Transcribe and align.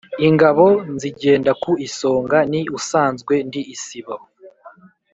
Ingabo 0.27 0.65
nzigenda 0.93 1.51
ku 1.61 1.71
isonga, 1.87 2.37
ni 2.51 2.61
usanzwe 2.77 3.33
ndi 3.47 3.61
isibo 3.75 4.15